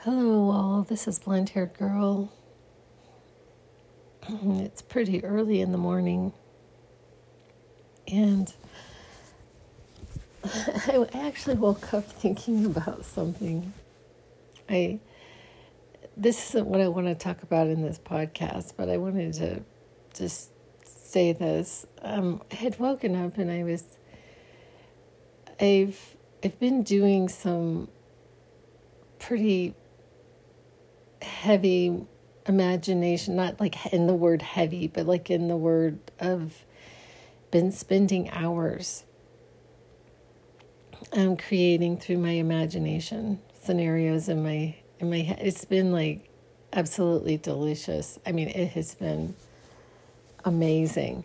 [0.00, 0.82] Hello, all.
[0.82, 2.30] This is Blonde Haired Girl.
[4.28, 6.32] It's pretty early in the morning,
[8.06, 8.52] and
[10.44, 13.72] I actually woke up thinking about something.
[14.68, 15.00] I
[16.16, 19.62] this isn't what I want to talk about in this podcast, but I wanted to
[20.14, 20.50] just
[20.84, 21.86] say this.
[22.02, 23.98] Um, I had woken up and I was
[25.58, 27.88] I've I've been doing some
[29.18, 29.74] pretty
[31.36, 32.06] heavy
[32.46, 36.64] imagination, not like in the word heavy, but like in the word of
[37.50, 39.04] been spending hours
[41.12, 45.38] um, creating through my imagination scenarios in my in my head.
[45.40, 46.28] It's been like
[46.72, 48.18] absolutely delicious.
[48.26, 49.34] I mean, it has been
[50.44, 51.24] amazing.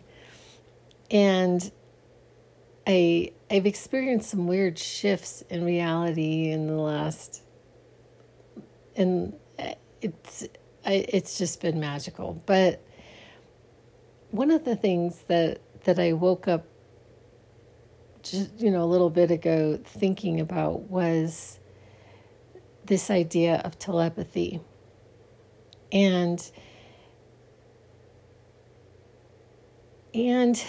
[1.10, 1.70] And
[2.86, 7.42] I I've experienced some weird shifts in reality in the last
[8.94, 9.34] and
[10.02, 10.46] it's
[10.84, 12.42] it's just been magical.
[12.46, 12.84] But
[14.30, 16.66] one of the things that that I woke up
[18.22, 21.58] just you know a little bit ago thinking about was
[22.84, 24.60] this idea of telepathy
[25.92, 26.50] and
[30.14, 30.64] and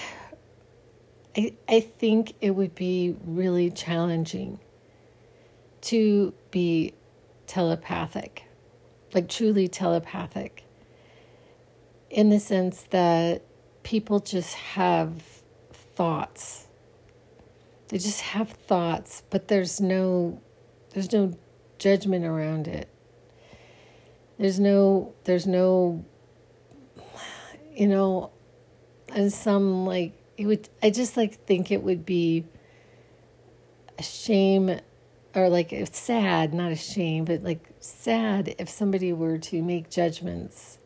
[1.35, 4.59] I, I think it would be really challenging
[5.81, 6.93] to be
[7.47, 8.43] telepathic
[9.13, 10.65] like truly telepathic
[12.09, 13.43] in the sense that
[13.83, 15.21] people just have
[15.71, 16.67] thoughts.
[17.89, 20.41] They just have thoughts but there's no
[20.91, 21.33] there's no
[21.79, 22.87] judgment around it.
[24.37, 26.05] There's no there's no
[27.75, 28.31] you know
[29.13, 32.45] and some like it would i just like think it would be
[33.97, 34.79] a shame
[35.35, 39.89] or like it's sad, not a shame, but like sad if somebody were to make
[39.89, 40.77] judgments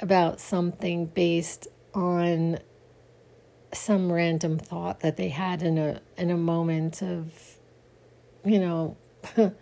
[0.00, 2.58] about something based on
[3.72, 7.32] some random thought that they had in a in a moment of
[8.44, 8.96] you know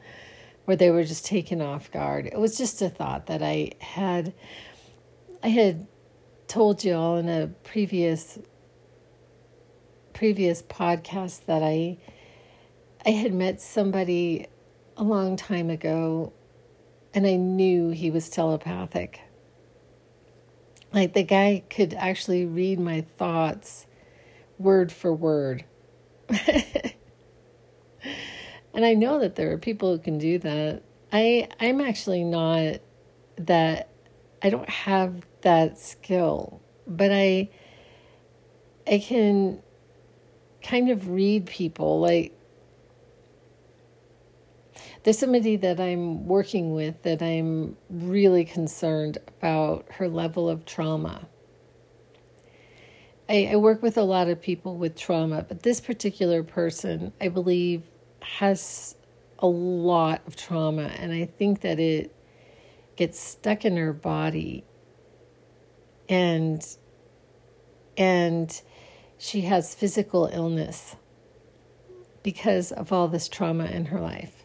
[0.65, 2.27] where they were just taken off guard.
[2.27, 4.35] It was just a thought that I had
[5.43, 5.87] I had
[6.47, 8.39] told you all in a previous
[10.13, 11.99] previous podcast that I
[13.05, 14.47] I had met somebody
[14.97, 16.33] a long time ago
[17.13, 19.21] and I knew he was telepathic.
[20.93, 23.87] Like the guy could actually read my thoughts
[24.59, 25.65] word for word.
[26.29, 26.95] and
[28.75, 30.83] I know that there are people who can do that.
[31.13, 32.77] I I'm actually not
[33.37, 33.89] that
[34.43, 37.51] I don't have that skill, but I
[38.87, 39.63] I can
[40.63, 42.39] kind of read people like
[45.03, 51.29] there's somebody that I'm working with that I'm really concerned about her level of trauma.
[53.29, 57.29] I, I work with a lot of people with trauma, but this particular person, I
[57.29, 57.83] believe,
[58.21, 58.95] has
[59.41, 62.15] a lot of trauma, and I think that it
[62.95, 64.65] gets stuck in her body
[66.09, 66.77] and
[67.97, 68.63] and
[69.19, 70.97] she has physical illness
[72.23, 74.42] because of all this trauma in her life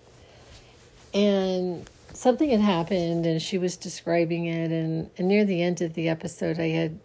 [1.18, 5.94] and something had happened and she was describing it and, and near the end of
[5.96, 7.00] the episode i had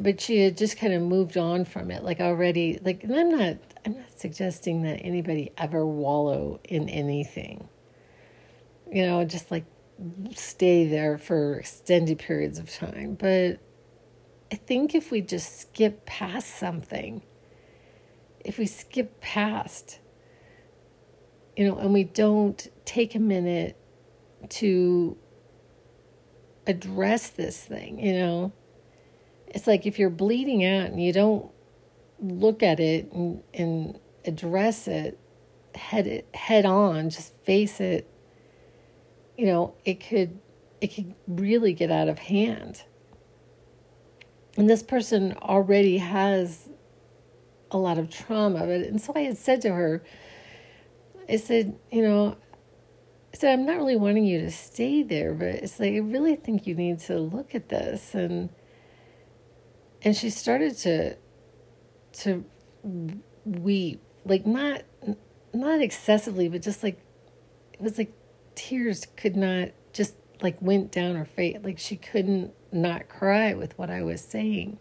[0.00, 3.30] but she had just kind of moved on from it like already like and i'm
[3.30, 3.56] not
[3.86, 7.66] i'm not suggesting that anybody ever wallow in anything.
[8.92, 9.64] You know just like
[10.34, 13.58] stay there for extended periods of time but
[14.50, 17.22] i think if we just skip past something
[18.44, 19.99] if we skip past
[21.56, 23.76] you know, and we don't take a minute
[24.48, 25.16] to
[26.66, 28.52] address this thing, you know.
[29.48, 31.50] It's like if you're bleeding out and you don't
[32.20, 35.18] look at it and, and address it
[35.74, 38.08] head it head on, just face it,
[39.36, 40.38] you know, it could
[40.80, 42.82] it could really get out of hand.
[44.56, 46.68] And this person already has
[47.70, 50.02] a lot of trauma, but and so I had said to her,
[51.30, 52.36] I said, you know,
[53.32, 56.34] I said, I'm not really wanting you to stay there, but it's like, I really
[56.34, 58.14] think you need to look at this.
[58.14, 58.50] And,
[60.02, 61.16] and she started to,
[62.12, 62.44] to
[63.44, 64.82] weep, like not,
[65.54, 67.00] not excessively, but just like,
[67.72, 68.12] it was like
[68.56, 71.58] tears could not just like went down her face.
[71.62, 74.78] Like she couldn't not cry with what I was saying.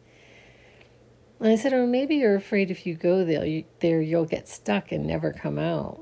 [1.40, 4.50] And I said, oh, maybe you're afraid if you go there, you, there you'll get
[4.50, 6.02] stuck and never come out.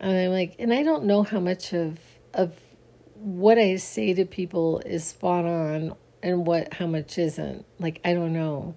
[0.00, 1.98] And I'm like, and I don't know how much of
[2.34, 2.54] of
[3.14, 7.64] what I say to people is spot on and what how much isn't.
[7.78, 8.74] Like I don't know.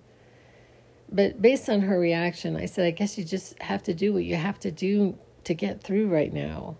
[1.12, 4.24] But based on her reaction, I said, I guess you just have to do what
[4.24, 6.78] you have to do to get through right now.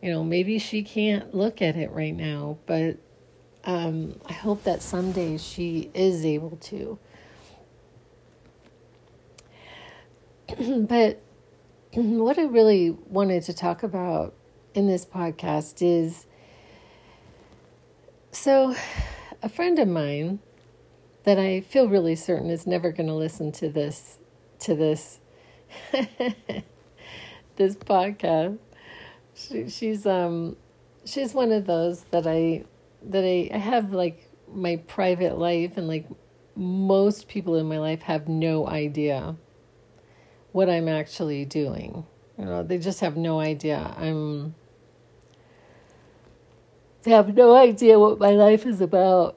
[0.00, 2.96] You know, maybe she can't look at it right now, but
[3.64, 6.98] um, I hope that someday she is able to.
[10.88, 11.20] but
[11.92, 14.34] what I really wanted to talk about
[14.74, 16.26] in this podcast is
[18.30, 18.76] so
[19.42, 20.38] a friend of mine
[21.24, 24.18] that I feel really certain is never going to listen to this
[24.60, 25.18] to this
[27.56, 28.58] this podcast.
[29.34, 30.56] She, she's um
[31.04, 32.64] she's one of those that I
[33.02, 36.06] that I, I have like my private life and like
[36.54, 39.34] most people in my life have no idea
[40.52, 42.04] what I'm actually doing.
[42.38, 43.94] You know, they just have no idea.
[43.98, 44.54] I'm
[47.02, 49.36] they have no idea what my life is about.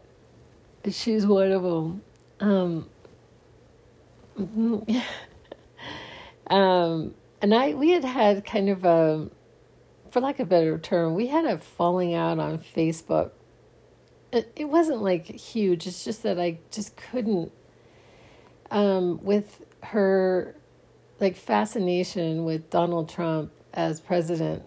[0.90, 2.02] She's one of them.
[2.42, 2.90] Um,
[6.48, 9.30] um, and I, we had had kind of a,
[10.12, 13.32] for lack of a better term, we had a falling out on Facebook.
[14.34, 15.88] It, it wasn't like huge.
[15.88, 17.54] It's just that I just couldn't,
[18.72, 20.58] um, with her,
[21.20, 24.64] like fascination with Donald Trump as president,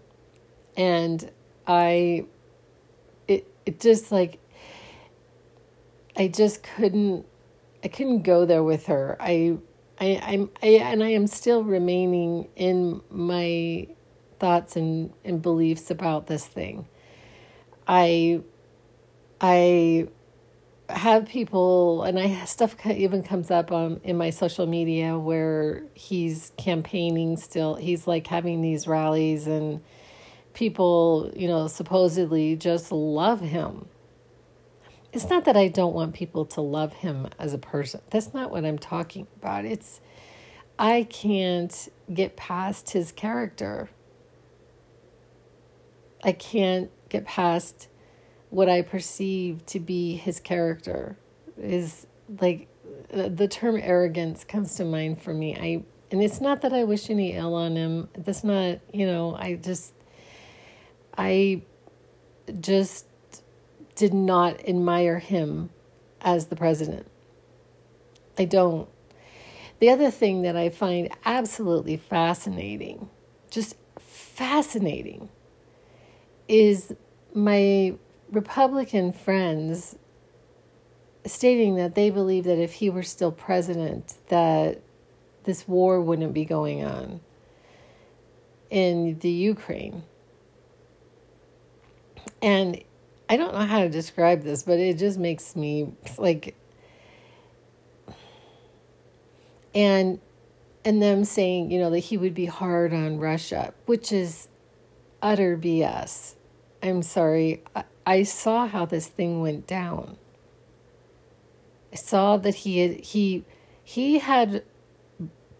[0.76, 1.30] and
[1.66, 2.26] I
[3.28, 4.38] it it just like
[6.16, 7.26] I just couldn't
[7.84, 9.16] I couldn't go there with her.
[9.20, 9.58] I
[10.00, 13.88] I I'm I and I am still remaining in my
[14.38, 16.86] thoughts and, and beliefs about this thing.
[17.86, 18.42] I
[19.40, 20.08] I
[20.88, 26.52] have people and I stuff even comes up on in my social media where he's
[26.56, 27.74] campaigning still.
[27.74, 29.82] He's like having these rallies and
[30.54, 33.86] people, you know, supposedly just love him.
[35.12, 38.00] It's not that I don't want people to love him as a person.
[38.10, 39.64] That's not what I'm talking about.
[39.64, 40.00] It's
[40.78, 43.88] I can't get past his character.
[46.22, 47.88] I can't get past
[48.50, 51.16] what I perceive to be his character.
[51.58, 52.06] Is
[52.40, 52.68] like
[53.12, 55.56] uh, the term arrogance comes to mind for me.
[55.56, 58.08] I and it's not that I wish any ill on him.
[58.16, 59.92] That's not, you know, I just
[61.16, 61.62] I
[62.60, 63.06] just
[63.94, 65.70] did not admire him
[66.20, 67.06] as the president.
[68.38, 68.88] I don't.
[69.78, 73.10] The other thing that I find absolutely fascinating,
[73.50, 75.28] just fascinating,
[76.48, 76.94] is
[77.34, 77.94] my
[78.30, 79.96] Republican friends
[81.24, 84.80] stating that they believe that if he were still president, that
[85.44, 87.20] this war wouldn't be going on
[88.70, 90.02] in the Ukraine.
[92.42, 92.82] And
[93.28, 96.54] I don't know how to describe this, but it just makes me like
[99.74, 100.20] and
[100.84, 104.46] and them saying, you know, that he would be hard on Russia, which is
[105.20, 106.36] utter BS.
[106.82, 107.64] I'm sorry.
[108.06, 110.16] I, saw how this thing went down.
[111.92, 113.44] I saw that he had he
[113.82, 114.62] he had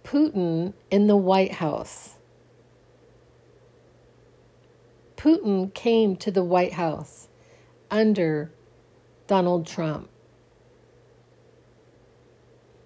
[0.05, 2.17] Putin in the White House
[5.17, 7.29] Putin came to the White House
[7.91, 8.53] under
[9.27, 10.09] Donald Trump.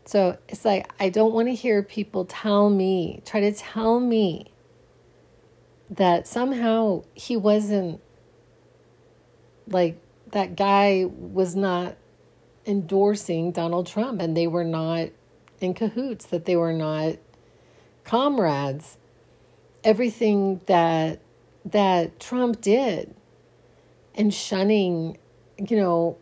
[0.06, 4.52] So it's like, I don't want to hear people tell me, try to tell me
[5.90, 8.00] that somehow he wasn't
[9.70, 10.00] like
[10.32, 11.96] that guy was not
[12.66, 15.08] endorsing Donald Trump and they were not
[15.60, 17.16] in cahoots, that they were not
[18.04, 18.96] comrades.
[19.82, 21.20] Everything that
[21.64, 23.14] that Trump did
[24.14, 25.18] and shunning,
[25.58, 26.16] you know,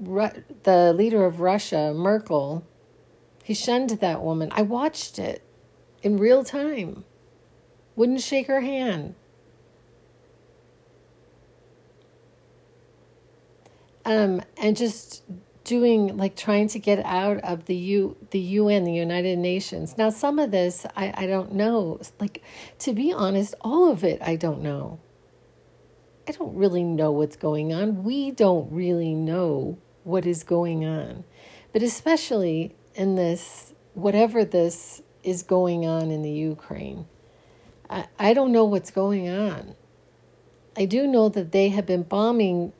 [0.00, 2.64] Ru- the leader of Russia, Merkel,
[3.42, 4.50] he shunned that woman.
[4.52, 5.42] I watched it
[6.02, 7.04] in real time.
[7.96, 9.14] Wouldn't shake her hand.
[14.08, 15.22] Um, and just
[15.64, 19.98] doing like trying to get out of the U the UN, the United Nations.
[19.98, 22.00] Now some of this I, I don't know.
[22.18, 22.42] Like
[22.78, 24.98] to be honest, all of it I don't know.
[26.26, 28.02] I don't really know what's going on.
[28.02, 31.24] We don't really know what is going on.
[31.74, 37.06] But especially in this whatever this is going on in the Ukraine.
[37.90, 39.74] I, I don't know what's going on.
[40.76, 42.72] I do know that they have been bombing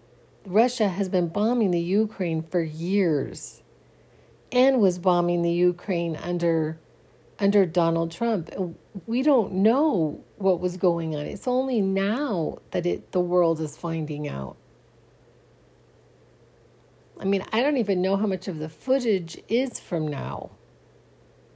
[0.49, 3.62] Russia has been bombing the Ukraine for years
[4.50, 6.78] and was bombing the Ukraine under
[7.38, 8.50] under Donald Trump.
[9.07, 11.26] We don't know what was going on.
[11.26, 14.57] It's only now that it the world is finding out.
[17.21, 20.50] I mean, I don't even know how much of the footage is from now.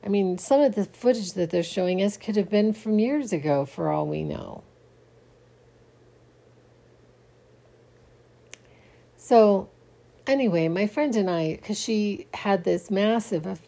[0.05, 3.33] I mean, some of the footage that they're showing us could have been from years
[3.33, 4.65] ago for all we know.
[9.23, 9.71] So,
[10.27, 13.61] anyway, my friend and I, because she had this massive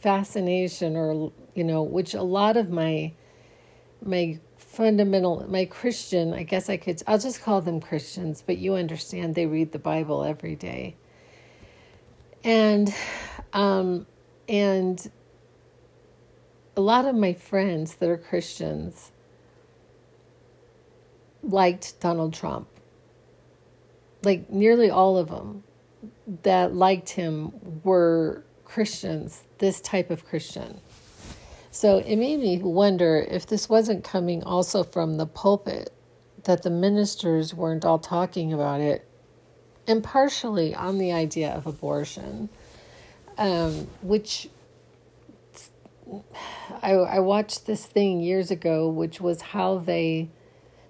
[0.00, 3.12] fascination, or, you know, which a lot of my,
[4.02, 8.74] my fundamental, my Christian, I guess I could, I'll just call them Christians, but you
[8.74, 10.96] understand they read the Bible every day.
[12.42, 12.92] And,
[13.52, 14.04] um,
[14.48, 15.08] and
[16.76, 19.12] a lot of my friends that are Christians
[21.44, 22.66] liked Donald Trump
[24.26, 25.62] like nearly all of them
[26.42, 27.52] that liked him
[27.84, 30.80] were Christians, this type of Christian.
[31.70, 35.92] So it made me wonder if this wasn't coming also from the pulpit,
[36.42, 39.08] that the ministers weren't all talking about it,
[39.86, 42.48] and partially on the idea of abortion,
[43.38, 44.48] um, which
[46.82, 50.30] I, I watched this thing years ago, which was how they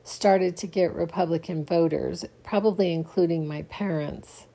[0.06, 4.46] started to get Republican voters, probably including my parents.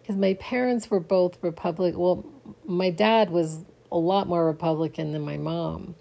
[0.00, 1.98] Because my parents were both Republican.
[1.98, 2.26] Well,
[2.64, 5.94] my dad was a lot more Republican than my mom.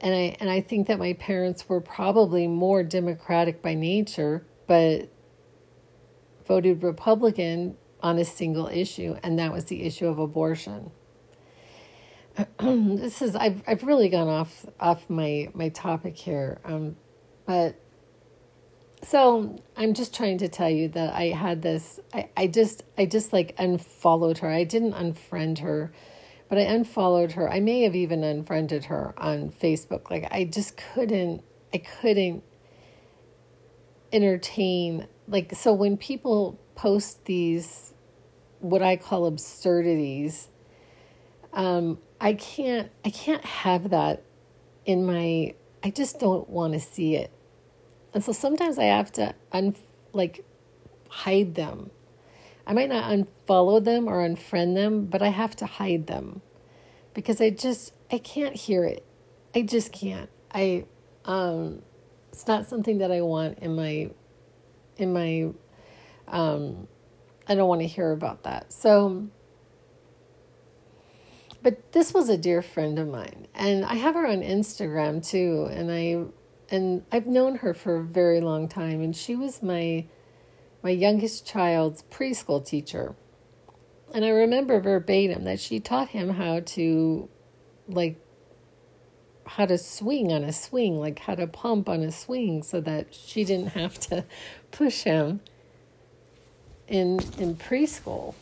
[0.00, 5.08] And I and I think that my parents were probably more democratic by nature, but
[6.46, 10.92] voted Republican on a single issue, and that was the issue of abortion.
[12.60, 16.96] this is I've I've really gone off off my my topic here, um,
[17.46, 17.74] but
[19.02, 21.98] so I'm just trying to tell you that I had this.
[22.12, 24.48] I I just I just like unfollowed her.
[24.48, 25.92] I didn't unfriend her,
[26.48, 27.50] but I unfollowed her.
[27.50, 30.10] I may have even unfriended her on Facebook.
[30.10, 31.42] Like I just couldn't.
[31.74, 32.44] I couldn't
[34.12, 37.92] entertain like so when people post these
[38.60, 40.48] what I call absurdities
[41.52, 44.22] um, I can't I can't have that
[44.84, 47.30] in my I just don't want to see it.
[48.12, 49.76] And so sometimes I have to un
[50.12, 50.44] like
[51.08, 51.90] hide them.
[52.66, 56.42] I might not unfollow them or unfriend them, but I have to hide them
[57.14, 59.04] because I just I can't hear it.
[59.54, 60.28] I just can't.
[60.52, 60.86] I
[61.24, 61.82] um
[62.32, 64.10] it's not something that I want in my
[64.96, 65.50] in my
[66.26, 66.88] um
[67.46, 68.72] I don't want to hear about that.
[68.72, 69.28] So
[71.62, 75.68] but this was a dear friend of mine, and I have her on Instagram too,
[75.70, 76.24] and I
[76.70, 80.06] and I've known her for a very long time, and she was my
[80.82, 83.14] my youngest child's preschool teacher.
[84.14, 87.28] And I remember verbatim that she taught him how to
[87.88, 88.16] like
[89.46, 93.14] how to swing on a swing, like how to pump on a swing so that
[93.14, 94.24] she didn't have to
[94.70, 95.40] push him
[96.86, 98.34] in in preschool.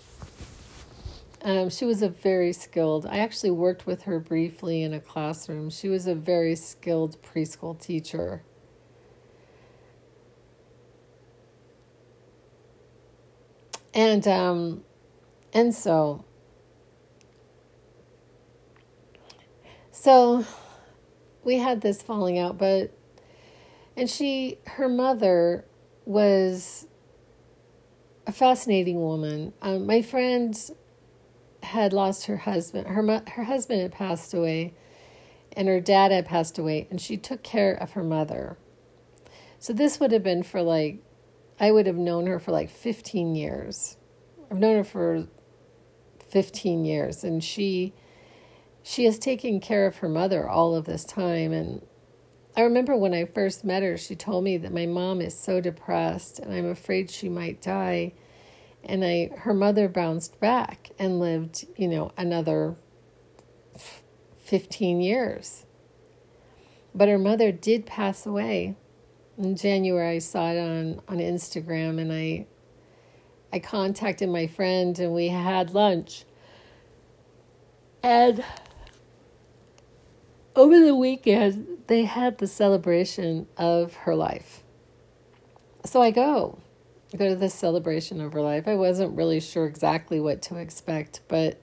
[1.46, 3.06] Um, she was a very skilled.
[3.06, 5.70] I actually worked with her briefly in a classroom.
[5.70, 8.42] She was a very skilled preschool teacher.
[13.94, 14.82] And um,
[15.52, 16.24] and so
[19.92, 20.44] so
[21.44, 22.90] we had this falling out, but
[23.96, 25.64] and she her mother
[26.06, 26.88] was
[28.26, 29.52] a fascinating woman.
[29.62, 30.58] Um, my friend
[31.62, 32.86] had lost her husband.
[32.86, 34.75] Her her husband had passed away,
[35.52, 38.56] and her dad had passed away, and she took care of her mother.
[39.58, 40.98] So this would have been for like,
[41.58, 43.96] I would have known her for like fifteen years.
[44.50, 45.26] I've known her for
[46.18, 47.94] fifteen years, and she
[48.82, 51.82] she has taken care of her mother all of this time and
[52.56, 55.60] I remember when I first met her, she told me that my mom is so
[55.60, 58.14] depressed and I'm afraid she might die
[58.85, 62.76] and I her mother bounced back and lived, you know, another
[64.38, 65.64] 15 years.
[66.95, 68.76] But her mother did pass away.
[69.37, 72.47] In January I saw it on on Instagram and I
[73.52, 76.25] I contacted my friend and we had lunch.
[78.02, 78.45] And
[80.54, 84.62] over the weekend they had the celebration of her life.
[85.85, 86.59] So I go
[87.14, 88.66] go to this celebration of her life.
[88.66, 91.60] I wasn't really sure exactly what to expect, but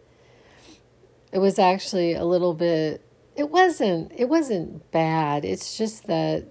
[1.32, 3.04] it was actually a little bit
[3.36, 5.44] it wasn't it wasn't bad.
[5.44, 6.48] It's just that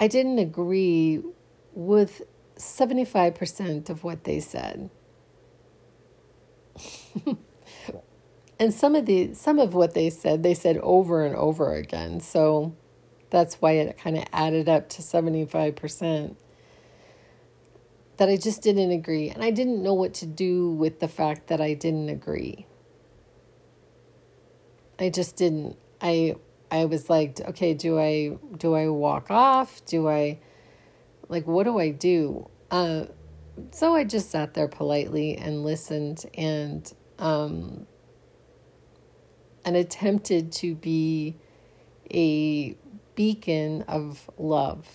[0.00, 1.22] I didn't agree
[1.72, 2.22] with
[2.56, 4.90] 75% of what they said.
[8.58, 12.20] and some of the some of what they said they said over and over again
[12.20, 12.72] so
[13.30, 16.36] that's why it kind of added up to 75%
[18.18, 19.30] that I just didn't agree.
[19.30, 22.66] And I didn't know what to do with the fact that I didn't agree.
[24.98, 25.76] I just didn't.
[26.00, 26.36] I
[26.70, 29.84] I was like okay do I do I walk off?
[29.86, 30.40] Do I
[31.28, 32.50] like what do I do?
[32.70, 33.06] Uh
[33.70, 37.86] so I just sat there politely and listened and um
[39.64, 41.36] and attempted to be
[42.12, 42.76] a
[43.14, 44.86] beacon of love.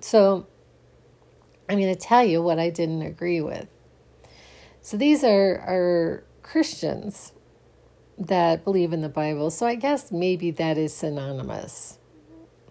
[0.00, 0.46] So
[1.68, 3.68] I'm going to tell you what I didn't agree with.
[4.82, 7.32] So these are, are Christians
[8.18, 9.50] that believe in the Bible.
[9.50, 11.98] So I guess maybe that is synonymous.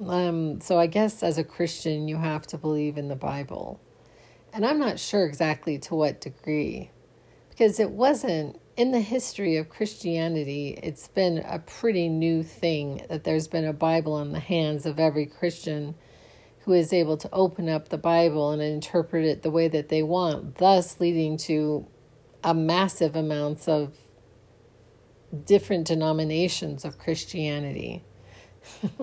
[0.06, 3.80] Um, so I guess as a Christian, you have to believe in the Bible.
[4.54, 6.92] And I'm not sure exactly to what degree
[7.60, 13.26] because it wasn't in the history of Christianity, it's been a pretty new thing that
[13.26, 15.96] there's been a Bible in the hands of every Christian
[16.70, 20.04] who is able to open up the Bible and interpret it the way that they
[20.04, 21.88] want, thus leading to
[22.44, 23.98] a massive amounts of
[25.46, 28.04] different denominations of Christianity.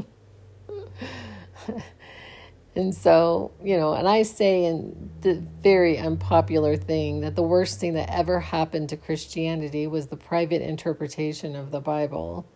[2.76, 7.80] And so, you know, and I say in the very unpopular thing that the worst
[7.80, 12.46] thing that ever happened to Christianity was the private interpretation of the Bible.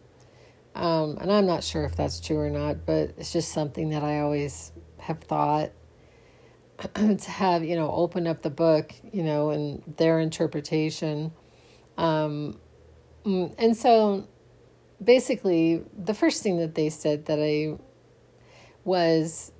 [0.74, 4.04] Um, and I'm not sure if that's true or not, but it's just something that
[4.04, 5.70] I always have thought
[6.94, 11.32] to have, you know, open up the book, you know, and their interpretation.
[11.98, 12.58] Um,
[13.24, 14.26] mm, and so
[15.02, 17.78] basically, the first thing that they said that I
[18.84, 19.52] was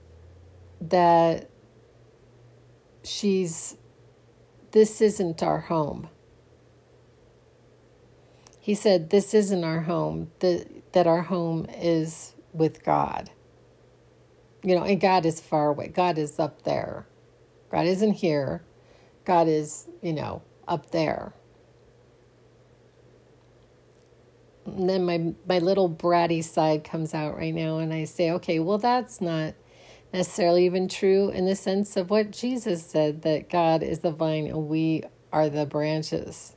[0.80, 1.50] that
[3.04, 3.76] she's,
[4.70, 6.08] this isn't our home.
[8.60, 13.30] He said, This isn't our home, that, that our home is with God.
[14.62, 15.88] You know, and God is far away.
[15.88, 17.06] God is up there.
[17.70, 18.62] God isn't here.
[19.24, 21.34] God is, you know, up there.
[24.66, 28.58] And then my my little bratty side comes out right now and I say, okay,
[28.60, 29.54] well that's not
[30.12, 34.46] necessarily even true in the sense of what Jesus said that God is the vine
[34.46, 36.56] and we are the branches.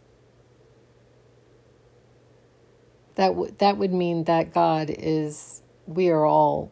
[3.16, 6.72] That w- that would mean that God is we are all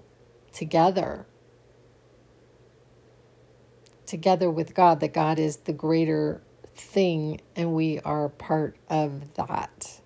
[0.53, 1.25] together.
[4.05, 6.41] Together with God, that God is the greater
[6.75, 10.01] thing and we are part of that.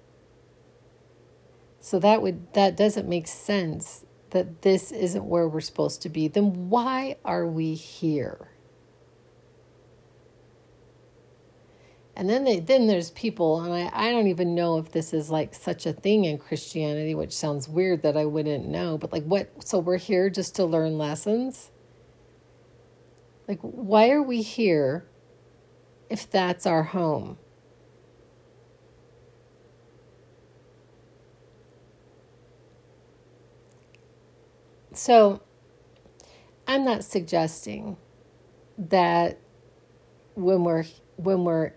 [1.79, 6.27] So that would that doesn't make sense that this isn't where we're supposed to be,
[6.27, 8.49] then why are we here?
[12.17, 15.29] And then they, then there's people, and I, I don't even know if this is
[15.29, 19.25] like such a thing in Christianity, which sounds weird that I wouldn't know, but like
[19.25, 21.71] what so we're here just to learn lessons?
[23.49, 25.05] Like why are we here
[26.09, 27.37] if that's our home?
[34.93, 35.41] So
[36.65, 37.97] I'm not suggesting
[38.77, 39.37] that
[40.35, 40.85] when we're
[41.17, 41.73] when we're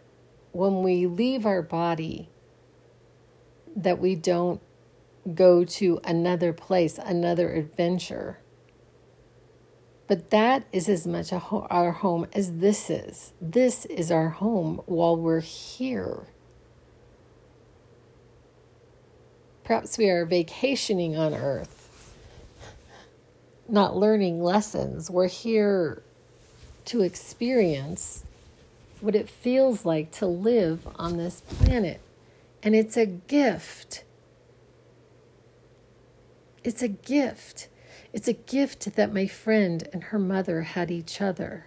[0.53, 2.29] when we leave our body
[3.77, 4.61] that we don't
[5.35, 8.39] go to another place, another adventure.
[10.07, 13.33] But that is as much ho- our home as this is.
[13.41, 16.29] This is our home while we're here.
[19.65, 21.79] Perhaps we are vacationing on earth
[23.69, 25.11] not learning lessons.
[25.11, 26.03] We're here
[26.87, 28.25] to experience
[29.01, 32.01] what it feels like to live on this planet.
[32.63, 34.05] And it's a gift.
[36.65, 37.69] It's a gift.
[38.13, 41.67] It's a gift that my friend and her mother had each other.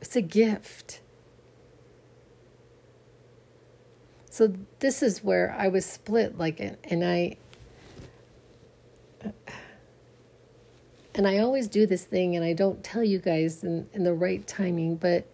[0.00, 1.00] It's a gift.
[4.30, 7.36] So this is where I was split like and I
[11.18, 14.14] and I always do this thing and I don't tell you guys in, in the
[14.14, 15.26] right timing, but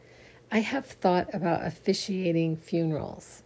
[0.51, 3.43] I have thought about officiating funerals.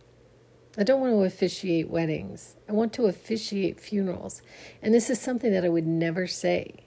[0.76, 2.54] I don't want to officiate weddings.
[2.68, 4.42] I want to officiate funerals.
[4.80, 6.84] And this is something that I would never say.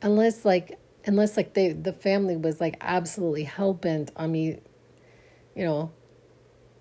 [0.00, 4.60] Unless like unless like they the family was like absolutely hell bent on me,
[5.54, 5.92] you know,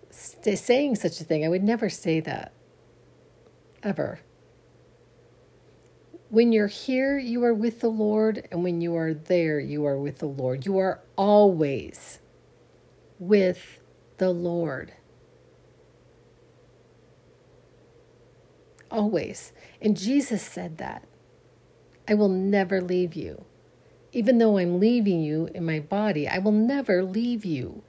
[0.10, 1.44] st- saying such a thing.
[1.44, 2.54] I would never say that.
[3.84, 4.20] Ever.
[6.32, 9.98] When you're here, you are with the Lord, and when you are there, you are
[9.98, 10.66] with the Lord.
[10.66, 12.20] You are always
[13.20, 13.82] with
[14.18, 14.94] the Lord.
[18.90, 19.52] Always.
[19.82, 21.04] And Jesus said that.
[22.08, 23.44] I will never leave you.
[24.14, 27.84] Even though I'm leaving you in my body, I will never leave you.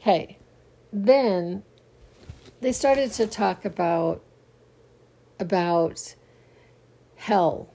[0.00, 0.37] Okay,
[0.92, 1.62] then
[2.60, 4.22] they started to talk about
[5.38, 6.14] about
[7.16, 7.68] hell.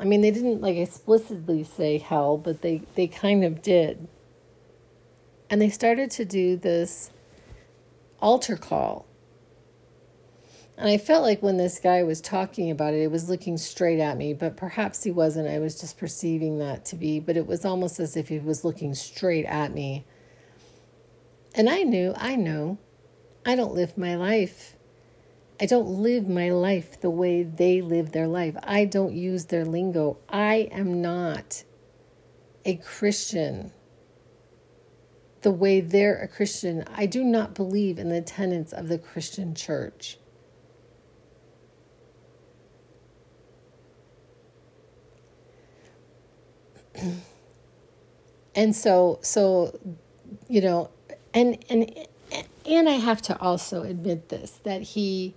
[0.00, 4.08] I mean, they didn't like explicitly say hell, but they they kind of did.
[5.48, 7.10] And they started to do this
[8.20, 9.06] altar call.
[10.78, 13.98] And I felt like when this guy was talking about it, it was looking straight
[13.98, 15.48] at me, but perhaps he wasn't.
[15.48, 18.62] I was just perceiving that to be, but it was almost as if he was
[18.64, 20.04] looking straight at me.
[21.56, 22.76] And I knew, I know,
[23.46, 24.76] I don't live my life.
[25.58, 28.54] I don't live my life the way they live their life.
[28.62, 30.18] I don't use their lingo.
[30.28, 31.64] I am not
[32.66, 33.72] a Christian
[35.40, 36.84] the way they're a Christian.
[36.92, 40.18] I do not believe in the tenets of the Christian church.
[48.56, 49.78] and so so
[50.48, 50.90] you know
[51.36, 51.94] and and
[52.64, 55.34] and I have to also admit this that he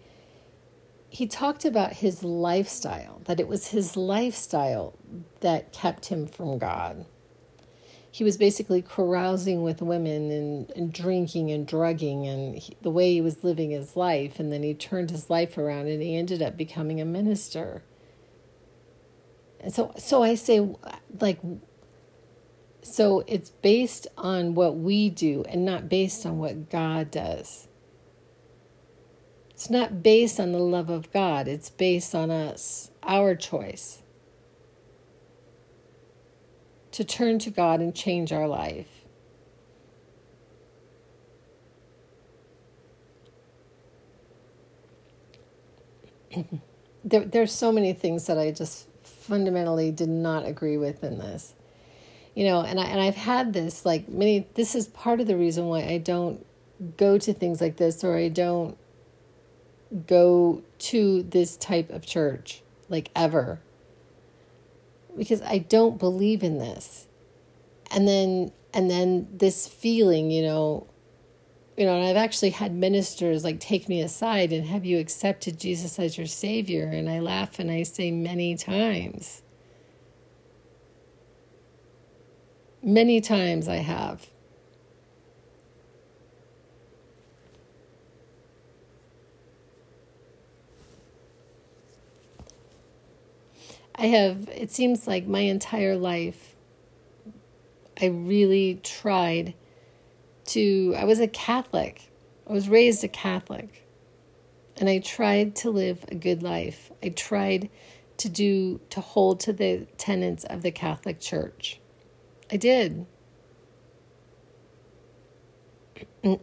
[1.09, 4.93] he talked about his lifestyle that it was his lifestyle
[5.41, 7.05] that kept him from God.
[8.11, 13.13] He was basically carousing with women and, and drinking and drugging and he, the way
[13.13, 16.41] he was living his life and then he turned his life around and he ended
[16.41, 17.83] up becoming a minister.
[19.59, 20.65] And so so i say
[21.19, 21.39] like
[22.81, 27.67] so it's based on what we do and not based on what god does
[29.51, 34.01] it's not based on the love of god it's based on us our choice
[36.91, 39.05] to turn to God and change our life.
[47.05, 51.53] there, there's so many things that I just fundamentally did not agree with in this.
[52.39, 55.35] You know, and I and I've had this like many this is part of the
[55.35, 56.45] reason why I don't
[56.95, 58.77] go to things like this or I don't
[60.07, 63.59] go to this type of church like ever
[65.17, 67.07] because I don't believe in this.
[67.91, 70.87] And then and then this feeling, you know,
[71.75, 75.59] you know, and I've actually had ministers like take me aside and have you accepted
[75.59, 76.85] Jesus as your savior?
[76.85, 79.41] And I laugh and I say many times.
[82.81, 84.27] Many times I have.
[93.95, 96.55] I have, it seems like my entire life,
[98.01, 99.55] I really tried
[100.45, 102.09] to, I was a Catholic.
[102.47, 103.85] I was raised a Catholic.
[104.77, 106.93] And I tried to live a good life.
[107.03, 107.69] I tried
[108.17, 111.78] to do, to hold to the tenets of the Catholic Church.
[112.51, 113.05] I did.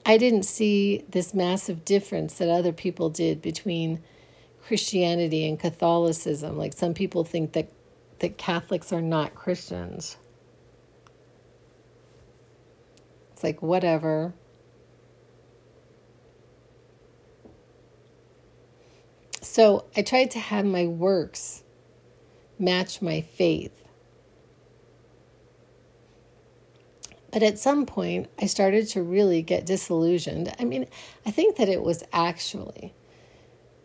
[0.07, 4.03] I didn't see this massive difference that other people did between
[4.62, 6.57] Christianity and Catholicism.
[6.57, 7.69] Like some people think that
[8.21, 10.16] that Catholics are not Christians.
[13.33, 14.33] It's like whatever.
[19.42, 21.62] So I tried to have my works
[22.59, 23.86] match my faith.
[27.33, 30.55] But at some point, I started to really get disillusioned.
[30.59, 30.87] I mean,
[31.25, 32.95] I think that it was actually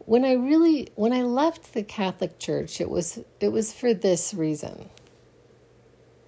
[0.05, 4.33] when I really when I left the Catholic Church, it was it was for this
[4.33, 4.89] reason.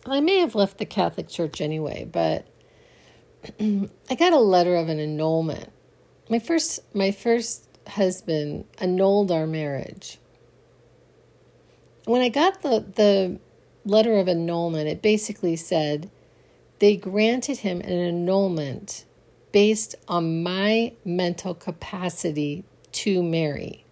[0.06, 2.48] I may have left the Catholic Church anyway, but
[3.60, 5.70] I got a letter of an annulment.
[6.30, 10.18] My first my first husband annulled our marriage.
[12.06, 13.40] When I got the the
[13.86, 16.10] letter of annulment, it basically said
[16.80, 19.06] they granted him an annulment
[19.52, 23.86] based on my mental capacity to marry,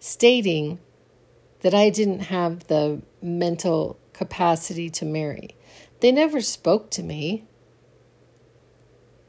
[0.00, 0.78] stating
[1.60, 5.56] that I didn't have the mental capacity to marry.
[6.00, 7.44] They never spoke to me.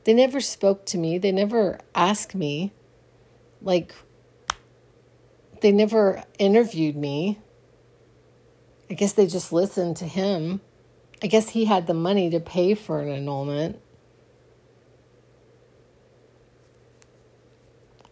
[0.03, 1.17] They never spoke to me.
[1.17, 2.71] They never asked me.
[3.61, 3.93] Like,
[5.61, 7.39] they never interviewed me.
[8.89, 10.61] I guess they just listened to him.
[11.23, 13.79] I guess he had the money to pay for an annulment.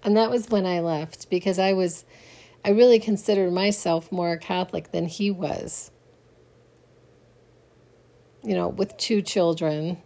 [0.03, 2.05] And that was when I left because I was,
[2.65, 5.91] I really considered myself more a Catholic than he was.
[8.43, 9.97] you know, with two children,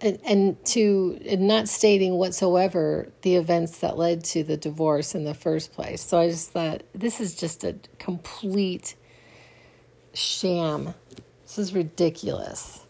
[0.00, 5.24] and, and to and not stating whatsoever the events that led to the divorce in
[5.24, 6.02] the first place.
[6.02, 8.94] So I just thought this is just a complete
[10.16, 10.94] sham.
[11.42, 12.86] This is ridiculous.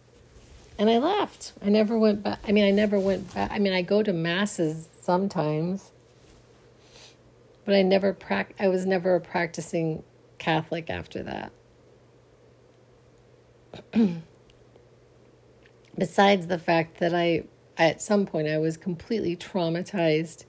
[0.78, 1.52] And I left.
[1.62, 2.38] I never went back.
[2.46, 3.50] I mean, I never went back.
[3.50, 5.90] I mean, I go to masses sometimes,
[7.64, 8.54] but I never prac.
[8.60, 10.02] I was never a practicing
[10.38, 11.52] Catholic after that.
[15.98, 17.44] Besides the fact that I,
[17.78, 20.44] at some point, I was completely traumatized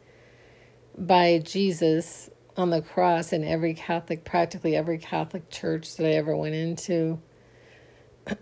[0.97, 6.35] by Jesus on the cross in every Catholic, practically every Catholic church that I ever
[6.35, 7.19] went into.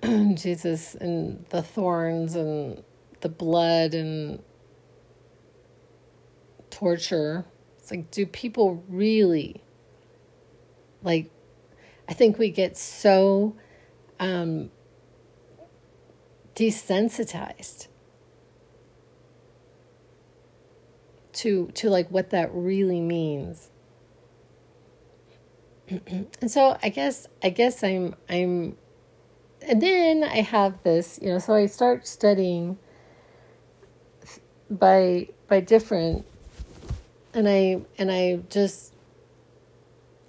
[0.03, 2.83] Jesus and the thorns and
[3.21, 4.41] the blood and
[6.69, 7.45] torture.
[7.77, 9.61] It's like, do people really
[11.03, 11.29] like?
[12.07, 13.55] I think we get so
[14.19, 14.71] um,
[16.55, 17.87] desensitized
[21.33, 23.69] to to like what that really means.
[25.89, 28.77] And so I guess I guess I'm I'm
[29.67, 32.77] and then I have this, you know, so I start studying
[34.69, 36.25] by by different
[37.33, 38.93] and I and I just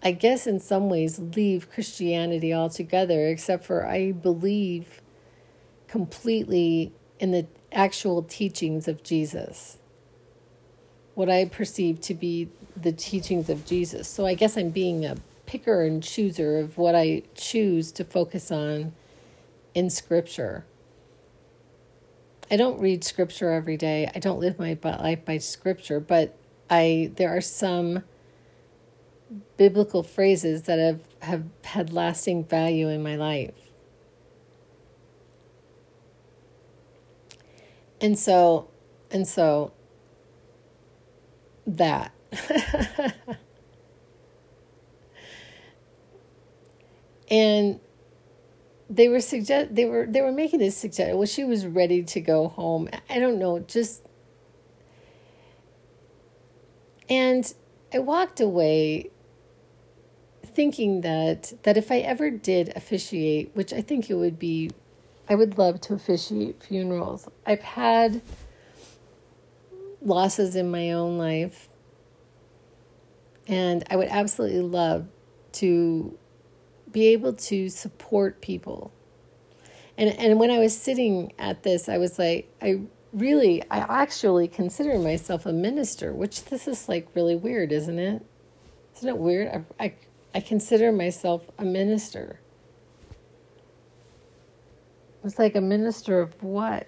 [0.03, 5.01] I guess in some ways leave Christianity altogether except for I believe
[5.89, 9.79] completely in the actual teachings of Jesus.
[11.15, 14.07] What I perceive to be the teachings of Jesus.
[14.07, 15.17] So I guess I'm being a
[15.47, 18.93] picker and chooser of what I choose to focus on
[19.75, 20.65] in Scripture.
[22.51, 24.11] I don't read Scripture every day.
[24.15, 26.37] I don't live my life by Scripture, but
[26.71, 28.05] I there are some
[29.57, 33.55] biblical phrases that have, have had lasting value in my life.
[38.01, 38.69] And so,
[39.11, 39.73] and so
[41.67, 42.13] that.
[47.31, 47.81] and
[48.89, 51.17] they were suggest they were they were making this suggestion.
[51.17, 52.89] Well, she was ready to go home.
[53.09, 54.03] I don't know, just
[57.09, 57.53] and
[57.93, 59.11] I walked away
[60.45, 64.71] thinking that that if I ever did officiate, which I think it would be
[65.29, 67.29] I would love to officiate funerals.
[67.45, 68.23] I've had
[70.01, 71.69] losses in my own life,
[73.49, 75.09] and I would absolutely love
[75.55, 76.17] to
[76.97, 78.91] be able to support people.
[79.99, 82.81] And and when I was sitting at this, I was like, I
[83.13, 88.25] really, I actually consider myself a minister, which this is like really weird, isn't it?
[88.97, 89.67] Isn't it weird?
[89.79, 89.95] I, I,
[90.37, 92.41] I consider myself a minister.
[95.23, 96.87] It's like a minister of what?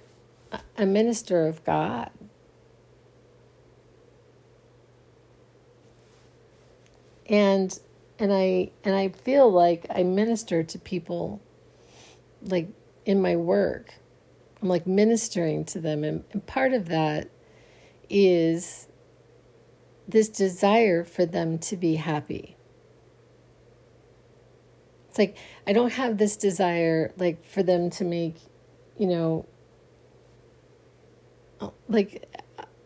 [0.78, 2.10] A minister of God.
[7.28, 7.78] And
[8.18, 11.40] and I and I feel like I minister to people
[12.42, 12.68] like
[13.04, 13.94] in my work.
[14.60, 17.30] I'm like ministering to them and, and part of that
[18.10, 18.88] is
[20.08, 22.56] this desire for them to be happy.
[25.08, 28.36] It's like I don't have this desire like for them to make,
[28.96, 29.46] you know,
[31.88, 32.28] like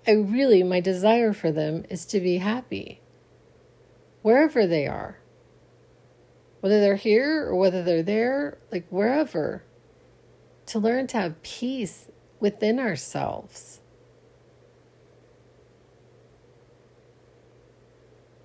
[0.07, 3.01] I really my desire for them is to be happy
[4.23, 5.22] wherever they are.
[6.63, 9.65] Whether they're here or whether they're there, like wherever.
[10.67, 12.07] To learn to have peace
[12.39, 13.81] within ourselves.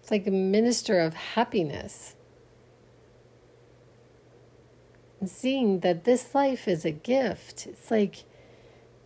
[0.01, 2.15] It's like a minister of happiness
[5.19, 7.67] and seeing that this life is a gift.
[7.67, 8.23] It's like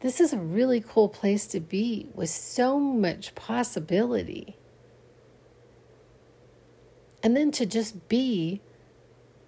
[0.02, 4.56] this is a really cool place to be with so much possibility.
[7.24, 8.62] And then to just be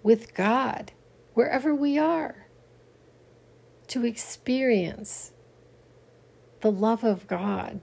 [0.04, 0.92] with God
[1.32, 2.46] wherever we are,
[3.88, 5.32] to experience
[6.60, 7.80] the love of God.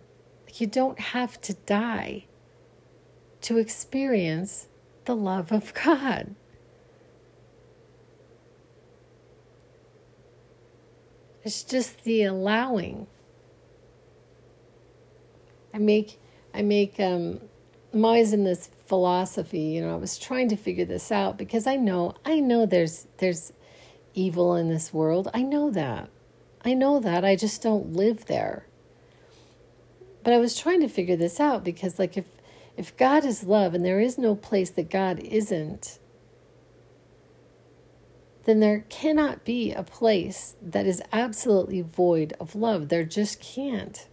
[0.54, 2.28] You don't have to die
[3.42, 4.68] to experience
[5.06, 6.36] the love of God.
[11.44, 13.08] It's just the allowing.
[15.74, 16.20] I make,
[16.54, 17.40] I make, um,
[17.94, 21.66] I'm always in this philosophy, you know, I was trying to figure this out because
[21.66, 23.54] I know, I know there's, there's
[24.14, 25.30] evil in this world.
[25.34, 26.10] I know that.
[26.66, 27.24] I know that.
[27.24, 28.66] I just don't live there.
[30.26, 32.26] But I was trying to figure this out because, like, if,
[32.76, 35.98] if God is love and there is no place that God isn't,
[38.44, 42.90] then there cannot be a place that is absolutely void of love.
[42.90, 44.06] There just can't.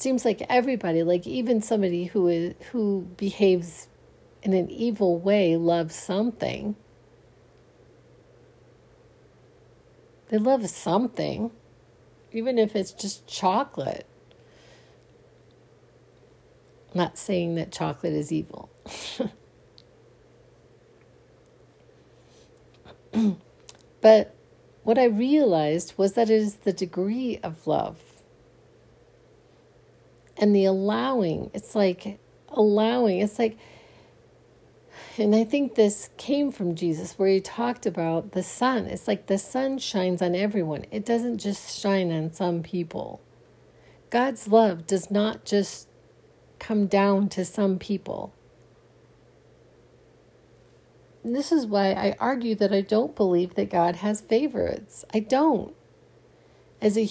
[0.00, 3.86] Seems like everybody, like even somebody who is who behaves
[4.42, 6.74] in an evil way loves something.
[10.30, 11.50] They love something,
[12.32, 14.06] even if it's just chocolate.
[16.94, 18.70] I'm not saying that chocolate is evil.
[24.00, 24.34] but
[24.82, 28.09] what I realized was that it is the degree of love
[30.40, 31.50] and the allowing.
[31.54, 33.20] It's like allowing.
[33.20, 33.58] It's like,
[35.18, 38.86] and I think this came from Jesus where he talked about the sun.
[38.86, 43.20] It's like the sun shines on everyone, it doesn't just shine on some people.
[44.08, 45.86] God's love does not just
[46.58, 48.32] come down to some people.
[51.22, 55.04] And this is why I argue that I don't believe that God has favorites.
[55.12, 55.74] I don't.
[56.80, 57.08] As a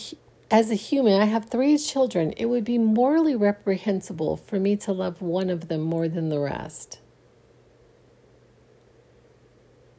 [0.52, 2.34] as a human, I have three children.
[2.38, 6.40] It would be morally reprehensible for me to love one of them more than the
[6.40, 7.00] rest.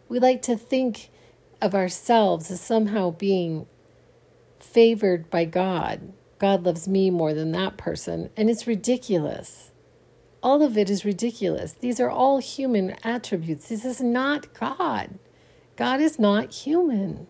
[0.08, 1.10] We like to think
[1.62, 3.66] of ourselves as somehow being
[4.58, 6.12] favored by God.
[6.38, 9.70] God loves me more than that person, and it's ridiculous.
[10.42, 11.74] All of it is ridiculous.
[11.74, 13.68] These are all human attributes.
[13.68, 15.18] This is not God.
[15.76, 17.26] God is not human.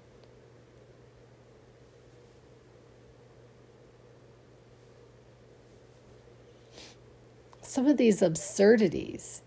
[7.70, 9.42] Some of these absurdities,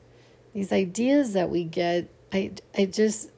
[0.54, 3.32] these ideas that we get, I, I just,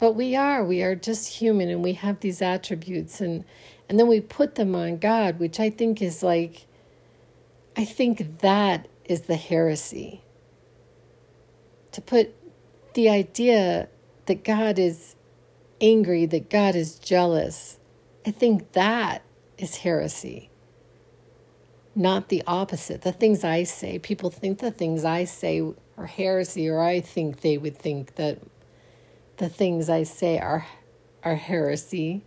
[0.00, 3.44] but we are, we are just human and we have these attributes and,
[3.88, 6.66] and then we put them on God, which I think is like,
[7.76, 10.22] I think that is the heresy.
[11.92, 12.34] To put
[12.94, 13.88] the idea
[14.26, 15.14] that God is
[15.80, 17.78] angry, that God is jealous,
[18.26, 19.22] I think that
[19.56, 20.50] is heresy.
[21.94, 23.02] Not the opposite.
[23.02, 25.62] The things I say, people think the things I say
[25.98, 28.38] are heresy, or I think they would think that
[29.36, 30.66] the things I say are,
[31.22, 32.22] are heresy.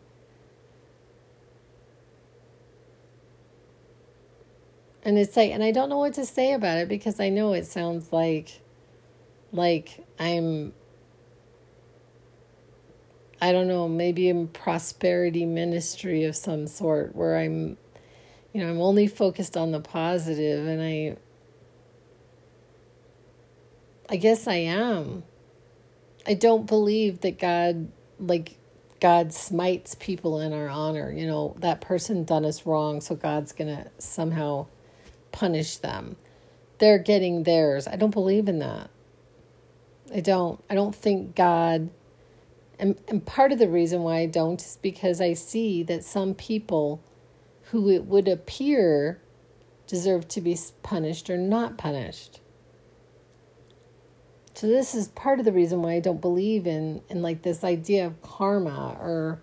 [5.05, 7.53] and it's like and i don't know what to say about it because i know
[7.53, 8.59] it sounds like
[9.51, 10.73] like i'm
[13.39, 17.77] i don't know maybe a prosperity ministry of some sort where i'm
[18.55, 21.15] you know i'm only focused on the positive and i
[24.09, 25.23] i guess i am
[26.25, 27.87] i don't believe that god
[28.19, 28.57] like
[29.05, 31.11] God smites people in our honor.
[31.11, 34.67] You know, that person done us wrong, so God's going to somehow
[35.31, 36.15] punish them.
[36.79, 37.87] They're getting theirs.
[37.87, 38.89] I don't believe in that.
[40.13, 40.63] I don't.
[40.69, 41.89] I don't think God.
[42.77, 46.33] And, and part of the reason why I don't is because I see that some
[46.33, 47.01] people
[47.71, 49.21] who it would appear
[49.87, 52.39] deserve to be punished or not punished.
[54.53, 57.63] So this is part of the reason why I don't believe in in like this
[57.63, 59.41] idea of karma or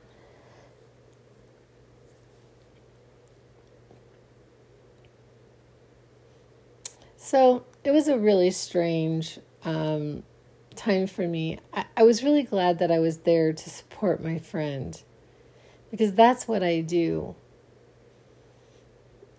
[7.33, 10.23] So it was a really strange um,
[10.77, 11.61] time for me.
[11.73, 15.01] I, I was really glad that I was there to support my friend
[15.91, 17.35] because that's what I do.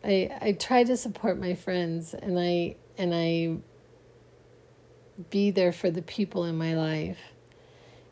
[0.03, 3.57] I I try to support my friends and I and I
[5.29, 7.19] be there for the people in my life.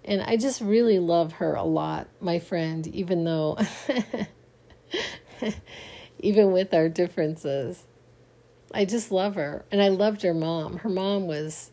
[0.03, 3.57] And I just really love her a lot, my friend, even though
[6.19, 7.83] even with our differences.
[8.73, 10.77] I just love her, and I loved her mom.
[10.77, 11.71] Her mom was,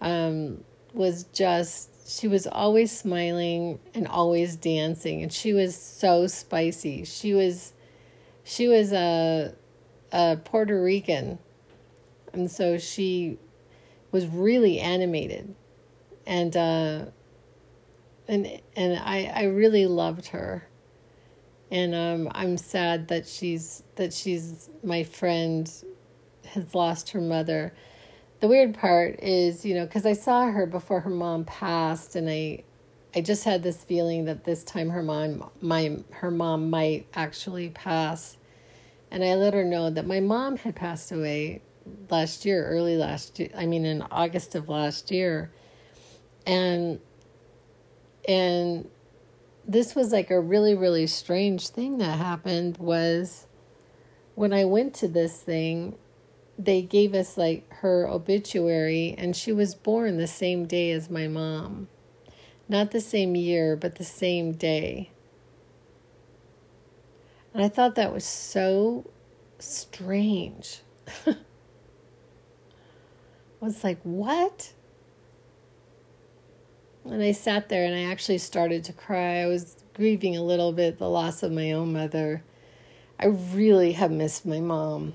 [0.00, 7.04] um, was just she was always smiling and always dancing, and she was so spicy.
[7.04, 7.72] She was,
[8.46, 9.54] she was a,
[10.12, 11.38] a Puerto Rican,
[12.32, 13.38] and so she
[14.12, 15.54] was really animated,
[16.26, 17.04] and uh,
[18.28, 20.66] and and I I really loved her.
[21.68, 25.68] And um, I'm sad that she's that she's my friend
[26.46, 27.74] has lost her mother.
[28.40, 32.28] The weird part is, you know, because I saw her before her mom passed, and
[32.28, 32.62] I,
[33.14, 37.70] I just had this feeling that this time her mom, my her mom might actually
[37.70, 38.36] pass,
[39.10, 41.62] and I let her know that my mom had passed away
[42.10, 43.50] last year, early last year.
[43.56, 45.50] I mean, in August of last year,
[46.46, 47.00] and
[48.28, 48.88] and
[49.66, 53.46] this was like a really really strange thing that happened was
[54.34, 55.96] when I went to this thing
[56.58, 61.28] they gave us like her obituary, and she was born the same day as my
[61.28, 61.88] mom.
[62.68, 65.10] not the same year, but the same day.
[67.56, 69.08] And I thought that was so
[69.58, 70.82] strange.
[71.26, 71.34] I
[73.62, 74.74] was like, what?
[77.06, 79.38] And I sat there and I actually started to cry.
[79.38, 82.44] I was grieving a little bit the loss of my own mother.
[83.18, 85.14] I really have missed my mom.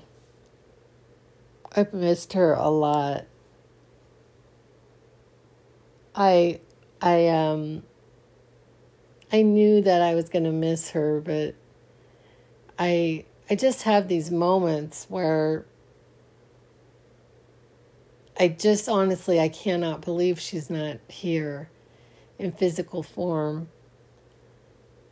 [1.76, 3.26] I've missed her a lot.
[6.12, 6.58] I
[7.00, 7.84] I um
[9.32, 11.54] I knew that I was going to miss her, but
[12.82, 15.64] I I just have these moments where
[18.40, 21.70] I just honestly I cannot believe she's not here
[22.40, 23.68] in physical form.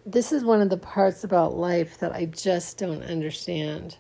[0.05, 3.99] This is one of the parts about life that I just don't understand.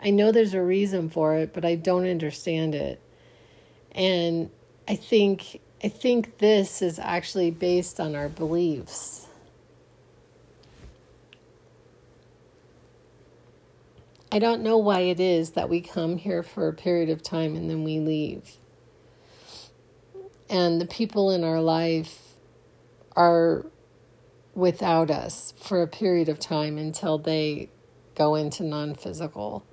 [0.00, 3.00] I know there's a reason for it, but I don't understand it.
[3.90, 4.48] And
[4.86, 9.25] I think I think this is actually based on our beliefs.
[14.32, 17.54] I don't know why it is that we come here for a period of time
[17.54, 18.56] and then we leave.
[20.50, 22.34] And the people in our life
[23.14, 23.66] are
[24.54, 27.70] without us for a period of time until they
[28.14, 29.64] go into non-physical.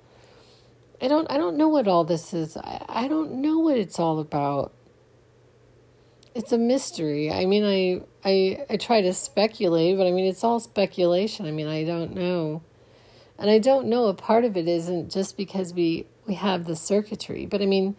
[1.00, 2.56] I don't I don't know what all this is.
[2.56, 4.72] I, I don't know what it's all about
[6.34, 7.30] it's a mystery.
[7.30, 11.46] I mean, I, I I try to speculate, but I mean, it's all speculation.
[11.46, 12.62] I mean, I don't know,
[13.38, 14.06] and I don't know.
[14.06, 17.96] A part of it isn't just because we we have the circuitry, but I mean,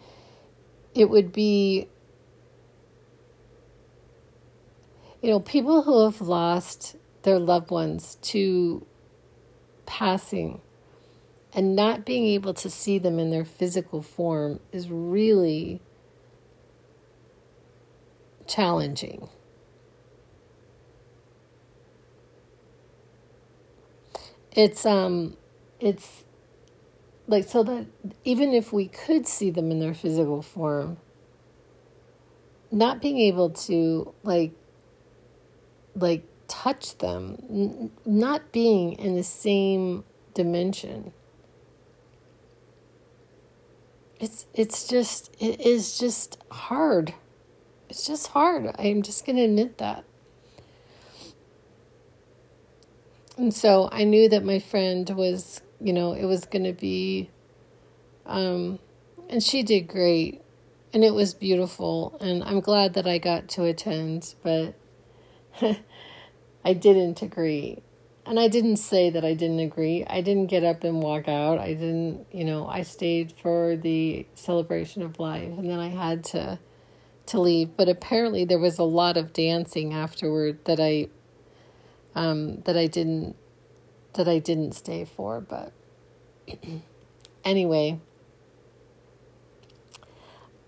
[0.94, 1.88] it would be.
[5.22, 8.86] You know, people who have lost their loved ones to
[9.84, 10.60] passing
[11.52, 15.80] and not being able to see them in their physical form is really
[18.46, 19.28] challenging.
[24.56, 25.36] It's um
[25.80, 26.24] it's
[27.28, 27.86] like so that
[28.24, 30.98] even if we could see them in their physical form,
[32.72, 34.52] not being able to like
[35.94, 40.04] like touch them, n- not being in the same
[40.34, 41.12] dimension.
[44.18, 47.14] It's it's just it is just hard
[47.88, 48.74] it's just hard.
[48.78, 50.04] I'm just going to admit that.
[53.36, 57.30] And so I knew that my friend was, you know, it was going to be,
[58.24, 58.78] um,
[59.28, 60.42] and she did great.
[60.94, 62.16] And it was beautiful.
[62.20, 64.74] And I'm glad that I got to attend, but
[66.64, 67.82] I didn't agree.
[68.24, 70.04] And I didn't say that I didn't agree.
[70.08, 71.58] I didn't get up and walk out.
[71.58, 75.52] I didn't, you know, I stayed for the celebration of life.
[75.58, 76.58] And then I had to
[77.26, 81.08] to leave, but apparently there was a lot of dancing afterward that I
[82.16, 83.36] um, that I didn't
[84.14, 85.40] that I didn't stay for.
[85.40, 85.72] But
[87.44, 88.00] anyway,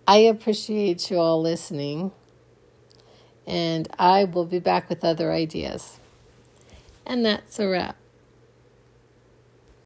[0.06, 2.12] I appreciate you all listening,
[3.46, 5.98] and I will be back with other ideas.
[7.04, 7.96] And that's a wrap.